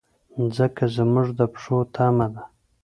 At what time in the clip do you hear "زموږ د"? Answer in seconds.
0.95-1.41